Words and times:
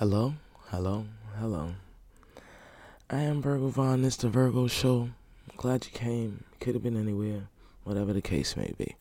Hello, 0.00 0.34
hello, 0.70 1.06
hello. 1.38 1.72
I 3.08 3.20
am 3.20 3.40
Virgo 3.40 3.68
Vaughn. 3.68 4.02
This 4.02 4.16
the 4.16 4.28
Virgo 4.28 4.66
Show. 4.66 5.10
glad 5.56 5.84
you 5.84 5.92
came. 5.92 6.42
Could 6.58 6.74
have 6.74 6.82
been 6.82 6.96
anywhere, 6.96 7.42
whatever 7.84 8.12
the 8.12 8.20
case 8.20 8.56
may 8.56 8.74
be. 8.76 8.96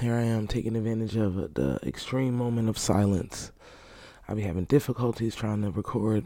Here 0.00 0.14
I 0.14 0.22
am 0.22 0.46
taking 0.46 0.76
advantage 0.76 1.16
of 1.16 1.54
the 1.54 1.80
extreme 1.82 2.34
moment 2.34 2.68
of 2.68 2.78
silence. 2.78 3.50
I 4.28 4.34
be 4.34 4.42
having 4.42 4.66
difficulties 4.66 5.34
trying 5.34 5.62
to 5.62 5.72
record. 5.72 6.24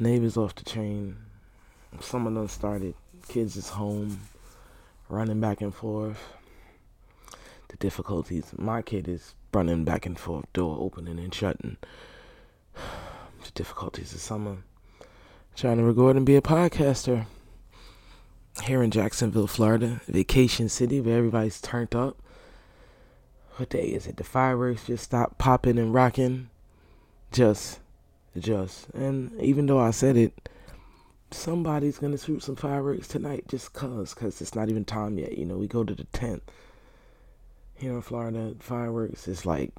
Neighbors 0.00 0.36
off 0.36 0.56
the 0.56 0.64
chain. 0.64 1.18
Some 2.00 2.26
of 2.26 2.34
them 2.34 2.48
started. 2.48 2.94
Kids 3.28 3.56
is 3.56 3.68
home, 3.68 4.18
running 5.08 5.38
back 5.40 5.60
and 5.60 5.72
forth. 5.72 6.18
The 7.68 7.76
difficulties. 7.76 8.52
My 8.58 8.82
kid 8.82 9.06
is 9.06 9.36
running 9.54 9.84
back 9.84 10.04
and 10.04 10.18
forth, 10.18 10.52
door 10.52 10.76
opening 10.80 11.18
and 11.18 11.34
shutting. 11.34 11.76
The 13.44 13.50
difficulties 13.50 14.14
of 14.14 14.20
summer. 14.20 14.56
Trying 15.54 15.76
to 15.76 15.82
record 15.82 16.16
and 16.16 16.24
be 16.24 16.34
a 16.34 16.40
podcaster. 16.40 17.26
Here 18.62 18.82
in 18.82 18.90
Jacksonville, 18.90 19.46
Florida, 19.46 20.00
vacation 20.06 20.70
city 20.70 20.98
where 20.98 21.18
everybody's 21.18 21.60
turned 21.60 21.94
up. 21.94 22.16
What 23.56 23.68
day 23.68 23.88
is 23.88 24.06
it? 24.06 24.16
The 24.16 24.24
fireworks 24.24 24.86
just 24.86 25.04
stopped 25.04 25.36
popping 25.36 25.78
and 25.78 25.92
rocking. 25.92 26.48
Just, 27.32 27.80
just. 28.38 28.88
And 28.94 29.38
even 29.42 29.66
though 29.66 29.78
I 29.78 29.90
said 29.90 30.16
it, 30.16 30.48
somebody's 31.30 31.98
gonna 31.98 32.16
shoot 32.16 32.42
some 32.42 32.56
fireworks 32.56 33.08
tonight 33.08 33.44
just 33.46 33.74
cause, 33.74 34.14
cause 34.14 34.40
it's 34.40 34.54
not 34.54 34.70
even 34.70 34.86
time 34.86 35.18
yet. 35.18 35.36
You 35.36 35.44
know, 35.44 35.58
we 35.58 35.68
go 35.68 35.84
to 35.84 35.94
the 35.94 36.04
10th 36.04 36.40
here 37.74 37.92
in 37.92 38.02
Florida, 38.02 38.54
fireworks 38.58 39.28
is 39.28 39.44
like 39.44 39.72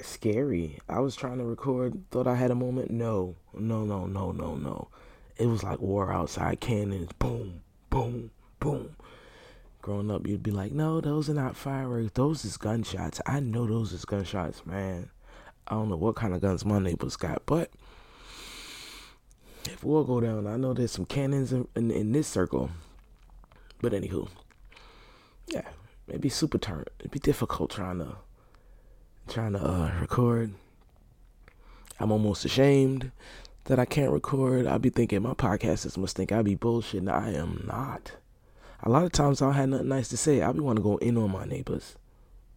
scary. 0.00 0.78
I 0.88 1.00
was 1.00 1.16
trying 1.16 1.38
to 1.38 1.44
record, 1.44 2.10
thought 2.10 2.26
I 2.26 2.34
had 2.34 2.50
a 2.50 2.56
moment. 2.56 2.90
No, 2.90 3.36
no, 3.54 3.84
no, 3.84 4.06
no, 4.06 4.32
no, 4.32 4.54
no. 4.56 4.88
It 5.36 5.46
was 5.46 5.62
like 5.62 5.80
war 5.80 6.12
outside, 6.12 6.60
cannons, 6.60 7.10
boom, 7.18 7.62
boom, 7.90 8.30
boom. 8.60 8.96
Growing 9.80 10.10
up, 10.10 10.26
you'd 10.26 10.42
be 10.42 10.50
like, 10.52 10.72
no, 10.72 11.00
those 11.00 11.28
are 11.28 11.34
not 11.34 11.56
fireworks. 11.56 12.12
Those 12.14 12.44
is 12.44 12.56
gunshots. 12.56 13.20
I 13.26 13.40
know 13.40 13.66
those 13.66 13.92
is 13.92 14.04
gunshots, 14.04 14.64
man. 14.64 15.10
I 15.66 15.74
don't 15.74 15.88
know 15.88 15.96
what 15.96 16.16
kind 16.16 16.34
of 16.34 16.40
guns 16.40 16.64
my 16.64 16.78
neighbors 16.78 17.16
got, 17.16 17.42
but 17.46 17.70
if 19.64 19.82
war 19.82 20.04
go 20.04 20.20
down, 20.20 20.46
I 20.46 20.56
know 20.56 20.74
there's 20.74 20.92
some 20.92 21.04
cannons 21.06 21.52
in, 21.52 21.66
in, 21.74 21.90
in 21.90 22.12
this 22.12 22.28
circle. 22.28 22.70
But 23.80 23.92
anywho, 23.92 24.28
yeah, 25.48 25.68
it'd 26.12 26.20
be 26.20 26.28
super 26.28 26.58
turn. 26.58 26.84
It'd 27.00 27.10
be 27.10 27.18
difficult 27.18 27.70
trying 27.70 27.98
to 27.98 28.16
trying 29.28 29.54
to 29.54 29.64
uh, 29.64 29.92
record. 29.98 30.52
I'm 31.98 32.12
almost 32.12 32.44
ashamed 32.44 33.12
that 33.64 33.78
I 33.78 33.86
can't 33.86 34.12
record. 34.12 34.66
I'll 34.66 34.78
be 34.78 34.90
thinking 34.90 35.22
my 35.22 35.32
podcasters 35.32 35.96
must 35.96 36.14
think 36.14 36.30
I'd 36.30 36.44
be 36.44 36.56
bullshitting. 36.56 37.10
I 37.10 37.30
am 37.30 37.64
not. 37.66 38.12
A 38.82 38.90
lot 38.90 39.04
of 39.04 39.12
times 39.12 39.40
I'll 39.40 39.52
have 39.52 39.70
nothing 39.70 39.88
nice 39.88 40.08
to 40.08 40.18
say. 40.18 40.42
I'd 40.42 40.54
be 40.54 40.60
want 40.60 40.76
to 40.76 40.82
go 40.82 40.98
in 40.98 41.16
on 41.16 41.30
my 41.30 41.46
neighbors. 41.46 41.96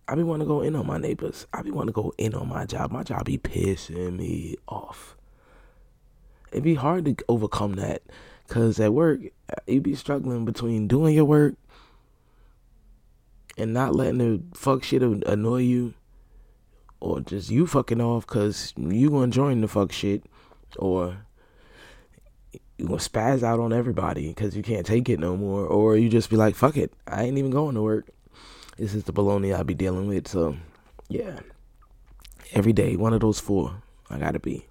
I'd 0.08 0.18
be 0.18 0.24
want 0.24 0.42
to 0.42 0.46
go 0.46 0.62
in 0.62 0.76
on 0.76 0.86
my 0.86 0.98
neighbors. 0.98 1.48
I'd 1.54 1.64
be 1.64 1.72
want 1.72 1.88
to 1.88 1.94
go 1.94 2.14
in 2.18 2.34
on 2.36 2.50
my 2.50 2.66
job. 2.66 2.92
My 2.92 3.04
job 3.04 3.26
be 3.26 3.38
pissing 3.38 4.18
me 4.18 4.58
off. 4.68 5.16
It'd 6.52 6.64
be 6.64 6.76
hard 6.76 7.06
to 7.06 7.16
overcome 7.30 7.74
that. 7.74 8.02
Cause 8.48 8.80
at 8.80 8.94
work, 8.94 9.22
you'd 9.66 9.84
be 9.84 9.96
struggling 9.96 10.46
between 10.46 10.88
doing 10.88 11.16
your 11.16 11.26
work 11.26 11.56
and 13.58 13.74
not 13.74 13.96
letting 13.96 14.18
the 14.18 14.42
fuck 14.58 14.84
shit 14.84 15.02
annoy 15.02 15.62
you, 15.62 15.94
or 17.00 17.22
just 17.22 17.50
you 17.50 17.68
fucking 17.68 18.02
off 18.02 18.26
because 18.28 18.74
you 18.78 19.10
gonna 19.10 19.28
join 19.32 19.62
the 19.62 19.68
fuck 19.68 19.92
shit, 19.92 20.24
or 20.78 21.18
you 22.78 22.88
gonna 22.88 22.98
spaz 22.98 23.44
out 23.44 23.60
on 23.60 23.72
everybody 23.72 24.30
because 24.30 24.56
you 24.56 24.64
can't 24.64 24.86
take 24.86 25.08
it 25.10 25.20
no 25.20 25.38
more, 25.38 25.66
or 25.66 25.98
you 25.98 26.10
just 26.10 26.30
be 26.30 26.36
like, 26.36 26.56
fuck 26.56 26.78
it, 26.78 26.94
I 27.08 27.24
ain't 27.24 27.38
even 27.38 27.52
going 27.52 27.76
to 27.76 27.82
work. 27.82 28.10
This 28.78 28.94
is 28.94 29.06
the 29.06 29.14
baloney 29.14 29.58
I 29.58 29.64
be 29.64 29.74
dealing 29.74 30.08
with. 30.08 30.28
So, 30.28 30.58
yeah, 31.08 31.40
every 32.52 32.74
day, 32.74 32.98
one 32.98 33.14
of 33.14 33.22
those 33.22 33.40
four, 33.40 33.82
I 34.10 34.18
gotta 34.18 34.40
be 34.40 34.66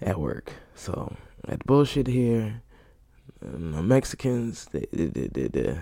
at 0.00 0.20
work. 0.20 0.52
So, 0.74 1.16
that 1.48 1.66
bullshit 1.66 2.06
here, 2.06 2.62
um, 3.44 3.72
the 3.72 3.82
Mexicans, 3.82 4.66
they, 4.66 4.86
they, 4.92 5.48
they, 5.48 5.80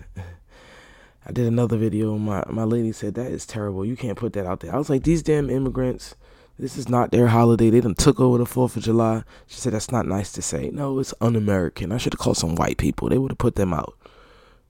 I 1.27 1.33
did 1.33 1.47
another 1.47 1.77
video. 1.77 2.17
My 2.17 2.43
my 2.49 2.65
lady 2.65 2.93
said 2.93 3.15
that 3.15 3.31
is 3.31 3.47
terrible. 3.47 3.85
You 3.85 3.97
can't 3.97 4.19
put 4.19 4.33
that 4.33 4.47
out 4.47 4.61
there. 4.61 4.75
I 4.75 4.79
was 4.79 4.91
like, 4.91 5.05
these 5.05 5.23
damn 5.23 5.51
immigrants. 5.51 6.17
This 6.59 6.77
is 6.77 6.91
not 6.91 7.11
their 7.11 7.29
holiday. 7.29 7.71
They 7.71 7.81
done 7.81 7.95
took 7.95 8.21
over 8.21 8.37
the 8.37 8.45
Fourth 8.45 8.77
of 8.77 8.83
July. 8.83 9.25
She 9.47 9.57
said 9.57 9.73
that's 9.73 9.91
not 9.91 10.07
nice 10.07 10.31
to 10.33 10.43
say. 10.43 10.69
No, 10.71 10.99
it's 10.99 11.15
un-American. 11.19 11.91
I 11.91 11.97
should 11.97 12.13
have 12.13 12.21
called 12.21 12.37
some 12.37 12.55
white 12.55 12.77
people. 12.77 13.09
They 13.09 13.17
would 13.17 13.31
have 13.31 13.39
put 13.39 13.55
them 13.55 13.73
out. 13.73 13.97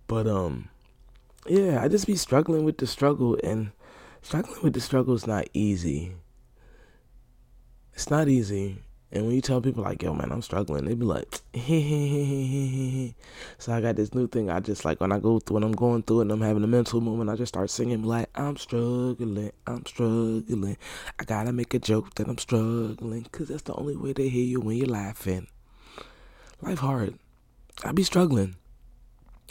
But 0.07 0.29
um, 0.29 0.69
yeah, 1.49 1.83
I 1.83 1.89
just 1.89 2.07
be 2.07 2.15
struggling 2.15 2.65
with 2.65 2.79
the 2.79 2.87
struggle, 2.87 3.37
and 3.43 3.73
struggling 4.23 4.63
with 4.63 4.75
the 4.75 4.81
struggle 4.81 5.15
is 5.15 5.27
not 5.27 5.49
easy. 5.53 6.13
It's 7.93 8.09
not 8.09 8.29
easy. 8.29 8.83
And 9.13 9.27
when 9.27 9.35
you 9.35 9.41
tell 9.41 9.61
people 9.61 9.83
like, 9.83 10.03
yo, 10.03 10.15
man, 10.15 10.31
I'm 10.31 10.41
struggling, 10.41 10.85
they 10.85 10.95
be 10.95 11.05
like, 11.05 11.27
so 13.59 13.73
I 13.73 13.81
got 13.81 13.97
this 13.97 14.15
new 14.15 14.29
thing. 14.29 14.51
I 14.51 14.61
just 14.61 14.85
like 14.85 15.01
when 15.01 15.11
I 15.11 15.19
go 15.19 15.41
through 15.41 15.55
when 15.55 15.65
I'm 15.65 15.73
going 15.73 16.05
through 16.05 16.21
it 16.21 16.23
and 16.23 16.33
I'm 16.33 16.41
having 16.41 16.63
a 16.63 16.69
mental 16.69 17.01
moment, 17.01 17.29
I 17.29 17.35
just 17.35 17.53
start 17.53 17.71
singing 17.71 18.05
like, 18.05 18.29
I'm 18.37 18.57
struggling, 18.57 19.51
I'm 19.67 19.85
struggling. 19.85 20.77
I 21.19 21.25
gotta 21.25 21.53
make 21.53 21.75
a 21.75 21.81
joke 21.81 22.15
that 22.15 22.29
I'm 22.29 22.39
struggling, 22.39 23.27
cause 23.33 23.49
that's 23.49 23.63
the 23.63 23.75
only 23.75 23.97
way 23.97 24.13
they 24.13 24.29
hear 24.29 24.45
you 24.45 24.61
when 24.61 24.77
you're 24.77 24.87
laughing. 24.87 25.49
Life 26.63 26.79
hard. 26.79 27.19
I 27.83 27.91
be 27.91 28.05
struggling. 28.05 28.55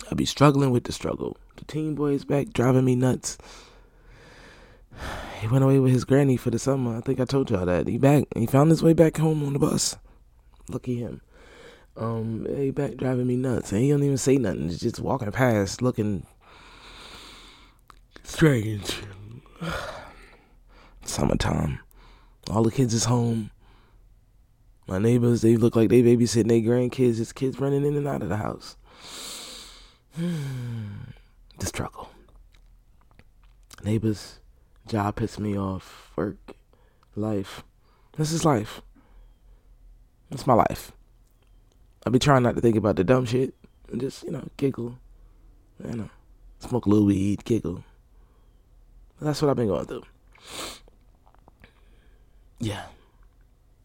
I 0.10 0.14
be 0.14 0.26
struggling 0.26 0.72
with 0.72 0.86
the 0.86 0.94
struggle. 0.94 1.36
The 1.58 1.66
teen 1.66 1.96
boys 1.96 2.24
back 2.24 2.54
driving 2.54 2.86
me 2.86 2.96
nuts. 2.96 3.38
He 5.40 5.48
went 5.48 5.64
away 5.64 5.80
with 5.80 5.94
his 5.94 6.04
granny 6.04 6.36
for 6.36 6.50
the 6.50 6.60
summer. 6.60 6.98
I 6.98 7.02
think 7.02 7.22
I 7.22 7.26
told 7.26 7.50
y'all 7.50 7.66
that. 7.66 7.88
He 7.88 7.98
back. 7.98 8.26
He 8.36 8.46
found 8.46 8.72
his 8.72 8.84
way 8.84 8.92
back 8.92 9.18
home 9.18 9.42
on 9.46 9.54
the 9.54 9.60
bus. 9.60 9.96
Lucky 10.68 10.98
him. 10.98 11.22
Um, 11.96 12.46
he 12.58 12.72
back 12.72 12.98
driving 12.98 13.28
me 13.28 13.38
nuts, 13.38 13.72
and 13.72 13.82
he 13.82 13.90
don't 13.90 14.04
even 14.04 14.18
say 14.18 14.38
nothing. 14.38 14.64
He's 14.64 14.82
just 14.82 15.00
walking 15.00 15.32
past, 15.32 15.82
looking 15.82 16.26
strange. 18.24 19.02
Summertime. 21.06 21.80
All 22.50 22.64
the 22.64 22.72
kids 22.72 22.94
is 22.94 23.06
home. 23.06 23.52
My 24.88 24.98
neighbors, 24.98 25.42
they 25.42 25.56
look 25.56 25.76
like 25.76 25.90
they 25.90 26.02
babysitting 26.02 26.50
their 26.50 26.60
grandkids. 26.60 27.18
His 27.18 27.32
kids 27.32 27.60
running 27.60 27.86
in 27.86 27.96
and 27.96 28.08
out 28.08 28.24
of 28.24 28.30
the 28.30 28.38
house. 28.38 28.76
the 30.18 31.66
struggle. 31.66 32.10
Neighbors 33.84 34.39
Job 34.90 35.18
pisses 35.18 35.38
me 35.38 35.56
off. 35.56 36.12
Work, 36.16 36.56
life. 37.16 37.64
This 38.18 38.32
is 38.32 38.44
life. 38.44 38.82
It's 40.32 40.48
my 40.48 40.56
life. 40.56 40.92
I 42.06 42.10
be 42.10 42.18
trying 42.18 42.42
not 42.42 42.56
to 42.56 42.62
think 42.62 42.76
about 42.76 42.96
the 42.96 43.04
dumb 43.04 43.26
shit 43.26 43.54
and 43.92 44.02
just, 44.02 44.24
you 44.24 44.32
know, 44.32 44.48
giggle. 44.58 44.98
You 45.88 45.96
know, 45.96 46.10
smoke 46.58 46.88
a 46.88 46.90
little 46.90 47.06
weed, 47.06 47.46
giggle. 47.46 47.84
That's 49.22 49.44
what 49.44 49.52
I've 49.52 49.58
been 49.58 49.68
going 49.68 49.86
through. 49.86 50.04
Yeah. 52.60 52.86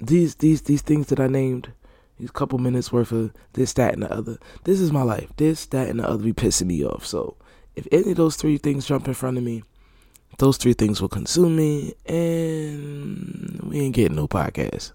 These 0.00 0.36
these 0.36 0.62
these 0.62 0.82
things 0.82 1.08
that 1.08 1.20
I 1.20 1.26
named, 1.26 1.72
these 2.18 2.30
couple 2.30 2.58
minutes 2.58 2.92
worth 2.92 3.12
of 3.12 3.32
this, 3.52 3.74
that, 3.74 3.92
and 3.92 4.02
the 4.02 4.10
other. 4.10 4.38
This 4.64 4.80
is 4.80 4.90
my 4.90 5.02
life. 5.02 5.30
This, 5.36 5.66
that, 5.66 5.88
and 5.88 6.00
the 6.00 6.08
other 6.08 6.24
be 6.24 6.32
pissing 6.32 6.68
me 6.68 6.82
off. 6.82 7.04
So 7.04 7.36
if 7.76 7.86
any 7.92 8.12
of 8.12 8.16
those 8.16 8.36
three 8.36 8.56
things 8.56 8.86
jump 8.86 9.06
in 9.06 9.12
front 9.14 9.36
of 9.36 9.44
me, 9.44 9.64
those 10.38 10.56
three 10.56 10.72
things 10.72 11.00
will 11.00 11.08
consume 11.08 11.56
me, 11.56 11.94
and 12.06 13.60
we 13.62 13.80
ain't 13.80 13.94
getting 13.94 14.16
no 14.16 14.28
podcast. 14.28 14.92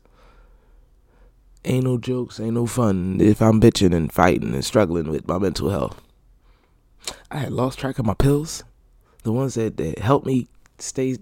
Ain't 1.65 1.83
no 1.83 1.97
jokes, 1.97 2.39
ain't 2.39 2.53
no 2.53 2.65
fun 2.65 3.19
if 3.19 3.41
I'm 3.41 3.59
bitching 3.59 3.93
and 3.93 4.11
fighting 4.11 4.53
and 4.53 4.63
struggling 4.63 5.09
with 5.09 5.27
my 5.27 5.37
mental 5.37 5.69
health. 5.69 6.01
I 7.31 7.37
had 7.37 7.51
lost 7.51 7.79
track 7.79 7.99
of 7.99 8.05
my 8.05 8.13
pills, 8.13 8.63
the 9.23 9.31
ones 9.31 9.55
that, 9.55 9.77
that 9.77 9.99
helped 9.99 10.25
me 10.25 10.47
stay 10.77 11.17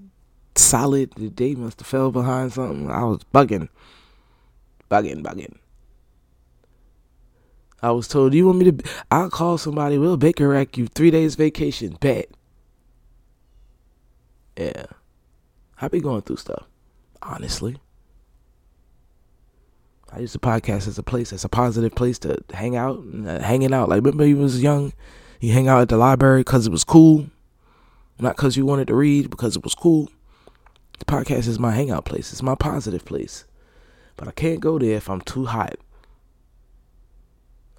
solid. 0.56 1.12
The 1.16 1.30
day 1.30 1.56
must 1.56 1.80
have 1.80 1.88
fell 1.88 2.12
behind 2.12 2.54
something. 2.54 2.90
I 2.92 3.04
was 3.04 3.24
bugging, 3.34 3.70
bugging, 4.92 5.24
bugging. 5.24 5.58
I 7.82 7.92
was 7.92 8.08
told, 8.08 8.32
Do 8.32 8.38
you 8.38 8.48
want 8.48 8.60
me 8.60 8.72
to? 8.72 8.90
I'll 9.12 9.30
call 9.30 9.58
somebody. 9.58 9.98
We'll 9.98 10.18
Baker 10.18 10.56
Act 10.56 10.78
you 10.78 10.88
three 10.88 11.12
days 11.12 11.36
vacation. 11.36 11.98
Bet. 12.00 12.30
Yeah. 14.58 14.86
I 15.80 15.88
be 15.88 16.00
going 16.00 16.24
through 16.24 16.38
stuff, 16.38 16.66
honestly. 17.22 17.78
I 20.12 20.20
use 20.20 20.34
the 20.34 20.40
podcast 20.40 20.88
as 20.88 20.98
a 20.98 21.04
place, 21.04 21.32
as 21.32 21.46
a 21.46 21.50
positive 21.50 21.94
place 21.94 22.18
to 22.20 22.44
hang 22.54 22.76
out, 22.76 23.04
uh, 23.26 23.40
hanging 23.40 23.74
out. 23.74 23.90
Like, 23.90 23.98
remember 23.98 24.26
you 24.26 24.38
was 24.38 24.64
young, 24.64 24.94
you 25.40 25.54
hang 25.54 25.68
out 25.68 25.82
at 25.82 25.90
the 25.90 25.98
library 25.98 26.42
because 26.42 26.66
it 26.66 26.72
was 26.72 26.84
cool, 26.84 27.28
not 28.18 28.36
because 28.36 28.58
you 28.58 28.66
wanted 28.66 28.88
to 28.88 28.96
read, 28.96 29.30
because 29.30 29.56
it 29.56 29.64
was 29.64 29.76
cool. 29.76 30.10
The 30.98 31.06
podcast 31.06 31.48
is 31.48 31.60
my 31.60 31.72
hangout 31.72 32.06
place. 32.06 32.32
It's 32.32 32.42
my 32.42 32.56
positive 32.56 33.06
place. 33.06 33.46
But 34.16 34.28
I 34.28 34.32
can't 34.32 34.60
go 34.60 34.80
there 34.80 34.96
if 34.96 35.10
I'm 35.10 35.22
too 35.22 35.46
hot. 35.46 35.76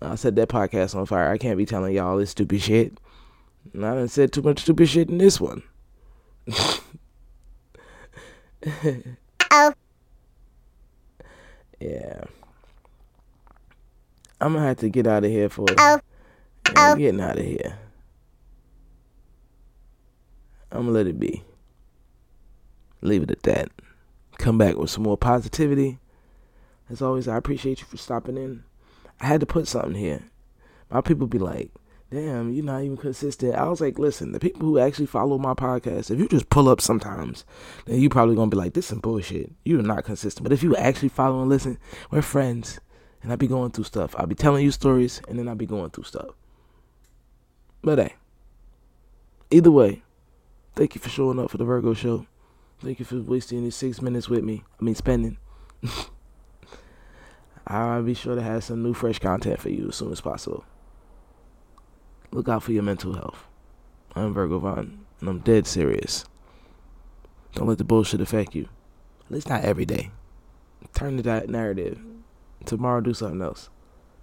I 0.01 0.15
set 0.15 0.37
that 0.37 0.49
podcast 0.49 0.95
on 0.95 1.07
fire. 1.07 1.29
I 1.29 1.39
can't 1.39 1.59
be 1.59 1.67
telling 1.67 1.95
y'all 1.95 2.19
this 2.19 2.31
stupid 2.31 2.63
shit. 2.63 3.01
And 3.73 3.85
I 3.85 3.95
done 3.95 4.07
said 4.07 4.33
too 4.33 4.43
much 4.43 4.61
stupid 4.61 4.89
shit 4.89 5.09
in 5.09 5.19
this 5.19 5.41
one. 5.41 5.65
oh. 9.51 9.73
Yeah. 11.81 12.25
I'm 14.41 14.55
gonna 14.55 14.67
have 14.67 14.79
to 14.79 14.89
get 14.89 15.07
out 15.07 15.25
of 15.25 15.31
here 15.31 15.49
for. 15.49 15.67
Oh. 15.77 16.01
Yeah, 16.67 16.73
I'm 16.77 16.93
oh. 16.93 16.97
getting 16.97 17.21
out 17.21 17.39
of 17.39 17.45
here. 17.45 17.79
I'm 20.71 20.83
gonna 20.83 20.93
let 20.93 21.07
it 21.07 21.19
be. 21.19 21.43
Leave 23.01 23.23
it 23.23 23.31
at 23.31 23.43
that. 23.45 23.71
Come 24.39 24.59
back 24.59 24.77
with 24.77 24.91
some 24.91 25.03
more 25.03 25.17
positivity. 25.17 25.99
As 26.91 27.03
always, 27.03 27.29
I 27.29 27.37
appreciate 27.37 27.81
you 27.81 27.87
for 27.87 27.97
stopping 27.97 28.37
in. 28.37 28.65
I 29.21 29.27
had 29.27 29.41
to 29.41 29.47
put 29.47 29.69
something 29.69 29.95
here. 29.95 30.23
My 30.91 31.01
people 31.01 31.27
be 31.27 31.39
like, 31.39 31.71
damn, 32.11 32.53
you're 32.53 32.65
not 32.65 32.83
even 32.83 32.97
consistent. 32.97 33.55
I 33.55 33.69
was 33.69 33.81
like, 33.81 33.99
listen, 33.99 34.33
the 34.33 34.41
people 34.41 34.63
who 34.63 34.79
actually 34.79 35.07
follow 35.07 35.39
my 35.39 35.55
podcast, 35.55 36.11
if 36.11 36.19
you 36.19 36.29
just 36.29 36.49
pull 36.49 36.69
up 36.69 36.81
sometimes, 36.81 37.45
then 37.87 38.01
you 38.01 38.09
probably 38.09 38.35
gonna 38.35 38.51
be 38.51 38.57
like, 38.57 38.75
this 38.75 38.87
is 38.87 38.89
some 38.89 39.01
bullshit. 39.01 39.53
You're 39.65 39.83
not 39.83 40.05
consistent. 40.05 40.43
But 40.45 40.53
if 40.53 40.63
you 40.63 40.75
actually 40.77 41.11
follow 41.11 41.41
and 41.41 41.49
listen, 41.49 41.79
we're 42.11 42.23
friends. 42.23 42.81
And 43.23 43.33
I'll 43.33 43.37
be 43.37 43.49
going 43.49 43.73
through 43.73 43.85
stuff. 43.85 44.15
I'll 44.17 44.27
be 44.27 44.37
telling 44.37 44.65
you 44.65 44.71
stories 44.71 45.21
and 45.29 45.39
then 45.39 45.49
I'll 45.49 45.57
be 45.57 45.67
going 45.67 45.91
through 45.91 46.05
stuff. 46.05 46.31
But 47.83 47.99
hey, 47.99 48.15
either 49.51 49.73
way, 49.73 50.03
thank 50.77 50.95
you 50.95 51.01
for 51.01 51.09
showing 51.09 51.39
up 51.39 51.51
for 51.51 51.59
the 51.59 51.65
Virgo 51.65 51.95
show. 51.95 52.27
Thank 52.81 53.01
you 53.01 53.05
for 53.05 53.21
wasting 53.21 53.63
your 53.63 53.73
six 53.73 54.01
minutes 54.01 54.29
with 54.29 54.45
me. 54.45 54.63
I 54.81 54.85
mean, 54.85 54.95
spending. 54.95 55.37
I'll 57.67 58.03
be 58.03 58.15
sure 58.15 58.37
to 58.37 58.43
have 58.43 58.65
some 58.65 58.83
new, 58.83 58.95
fresh 58.95 59.19
content 59.19 59.61
for 59.61 59.69
you 59.69 59.89
as 59.89 59.97
soon 59.97 60.13
as 60.13 60.21
possible. 60.21 60.65
Look 62.31 62.49
out 62.49 62.63
for 62.63 62.73
your 62.73 62.83
mental 62.83 63.15
health. 63.15 63.47
I'm 64.15 64.35
Virgo 64.35 64.59
Vaughn, 64.59 65.05
and 65.21 65.29
I'm 65.29 65.39
dead 65.41 65.67
serious. 65.67 66.25
Don't 67.55 67.69
let 67.69 67.79
the 67.79 67.85
bullshit 67.85 68.21
affect 68.21 68.55
you. 68.55 68.69
At 69.27 69.33
least 69.33 69.49
not 69.49 69.65
every 69.65 69.87
day. 69.87 70.11
Turn 70.95 71.17
the 71.17 71.47
narrative. 71.49 72.01
Tomorrow, 72.65 73.01
do 73.01 73.15
something 73.15 73.41
else. 73.41 73.71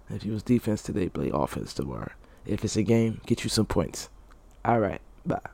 If 0.08 0.24
you 0.24 0.32
was 0.32 0.42
defense 0.42 0.82
today, 0.82 1.08
play 1.08 1.30
offense 1.32 1.74
tomorrow. 1.74 2.12
If 2.44 2.64
it's 2.64 2.76
a 2.76 2.82
game, 2.82 3.20
get 3.26 3.42
you 3.42 3.50
some 3.50 3.66
points. 3.66 4.08
All 4.64 4.78
right, 4.78 5.00
bye. 5.24 5.40